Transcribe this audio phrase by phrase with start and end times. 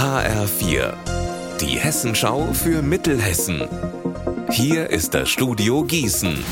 [0.00, 0.94] HR4,
[1.60, 3.68] die Hessenschau für Mittelhessen.
[4.48, 6.42] Hier ist das Studio Gießen.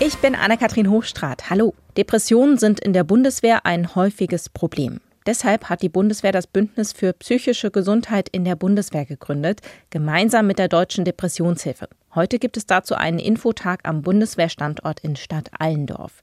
[0.00, 1.50] Ich bin Anne-Kathrin Hochstrat.
[1.50, 1.72] Hallo.
[1.96, 4.98] Depressionen sind in der Bundeswehr ein häufiges Problem.
[5.24, 10.58] Deshalb hat die Bundeswehr das Bündnis für psychische Gesundheit in der Bundeswehr gegründet, gemeinsam mit
[10.58, 11.88] der Deutschen Depressionshilfe.
[12.16, 16.22] Heute gibt es dazu einen Infotag am Bundeswehrstandort in Stadt Allendorf.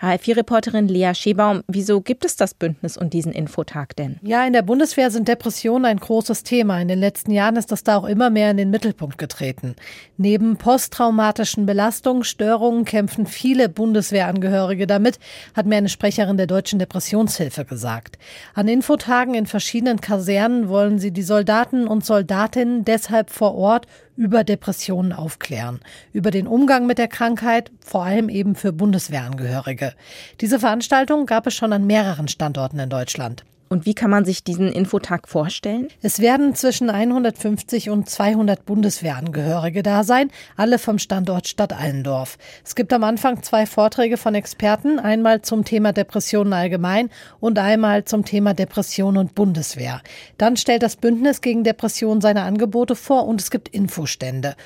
[0.00, 4.18] HR4-Reporterin Lea Schebaum, wieso gibt es das Bündnis und diesen Infotag denn?
[4.22, 6.80] Ja, in der Bundeswehr sind Depressionen ein großes Thema.
[6.80, 9.76] In den letzten Jahren ist das da auch immer mehr in den Mittelpunkt getreten.
[10.16, 15.18] Neben posttraumatischen Belastungsstörungen kämpfen viele Bundeswehrangehörige damit,
[15.54, 18.18] hat mir eine Sprecherin der Deutschen Depressionshilfe gesagt.
[18.54, 23.86] An Infotagen in verschiedenen Kasernen wollen sie die Soldaten und Soldatinnen deshalb vor Ort
[24.20, 25.80] über Depressionen aufklären,
[26.12, 29.94] über den Umgang mit der Krankheit, vor allem eben für Bundeswehrangehörige.
[30.42, 33.46] Diese Veranstaltung gab es schon an mehreren Standorten in Deutschland.
[33.72, 35.86] Und wie kann man sich diesen Infotag vorstellen?
[36.02, 42.36] Es werden zwischen 150 und 200 Bundeswehrangehörige da sein, alle vom Standort Stadt Allendorf.
[42.64, 48.04] Es gibt am Anfang zwei Vorträge von Experten, einmal zum Thema Depressionen allgemein und einmal
[48.06, 50.02] zum Thema Depression und Bundeswehr.
[50.36, 54.56] Dann stellt das Bündnis gegen Depression seine Angebote vor und es gibt Infostände.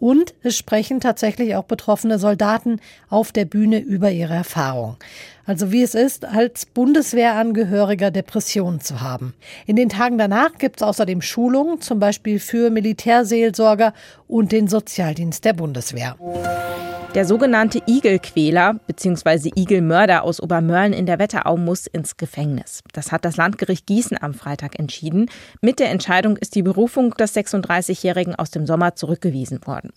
[0.00, 4.96] Und es sprechen tatsächlich auch betroffene Soldaten auf der Bühne über ihre Erfahrung.
[5.50, 9.34] Also wie es ist, als Bundeswehrangehöriger Depressionen zu haben.
[9.66, 13.92] In den Tagen danach gibt es außerdem Schulungen, zum Beispiel für Militärseelsorger
[14.28, 16.14] und den Sozialdienst der Bundeswehr.
[17.16, 19.50] Der sogenannte Igelquäler bzw.
[19.56, 22.84] Igelmörder aus Obermörlen in der Wetterau muss ins Gefängnis.
[22.92, 25.28] Das hat das Landgericht Gießen am Freitag entschieden.
[25.60, 29.90] Mit der Entscheidung ist die Berufung des 36-Jährigen aus dem Sommer zurückgewiesen worden.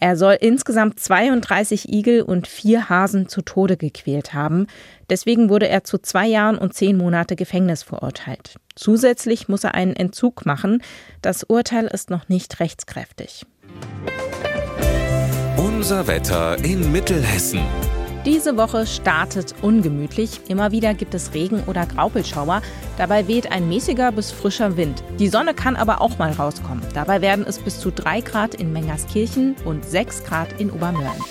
[0.00, 4.68] Er soll insgesamt 32 Igel und vier Hasen zu Tode gequält haben.
[5.10, 8.54] Deswegen wurde er zu zwei Jahren und zehn Monate Gefängnis verurteilt.
[8.76, 10.82] Zusätzlich muss er einen Entzug machen.
[11.20, 13.44] Das Urteil ist noch nicht rechtskräftig.
[15.56, 17.62] Unser Wetter in Mittelhessen.
[18.24, 20.40] Diese Woche startet ungemütlich.
[20.48, 22.62] Immer wieder gibt es Regen oder Graupelschauer.
[22.98, 25.02] Dabei weht ein mäßiger bis frischer Wind.
[25.18, 26.82] Die Sonne kann aber auch mal rauskommen.
[26.94, 31.24] Dabei werden es bis zu 3 Grad in Mengerskirchen und 6 Grad in Obermörlen.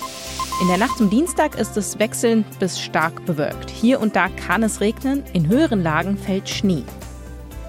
[0.61, 3.69] In der Nacht zum Dienstag ist es wechselnd bis stark bewölkt.
[3.69, 6.83] Hier und da kann es regnen, in höheren Lagen fällt Schnee.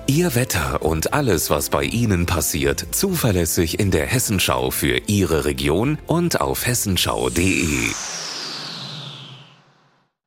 [0.06, 5.98] Ihr Wetter und alles, was bei Ihnen passiert, zuverlässig in der Hessenschau für Ihre Region
[6.06, 7.90] und auf hessenschau.de.